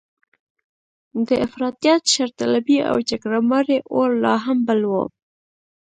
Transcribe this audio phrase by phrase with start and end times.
[1.27, 4.93] د افراطیت، شرطلبۍ او جګړه مارۍ اور لا هم بل و.